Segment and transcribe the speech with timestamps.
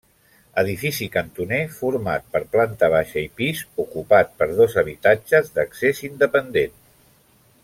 [0.61, 6.79] Edifici cantoner, format per planta baixa i pis, ocupat per dos habitatges d'accés independent.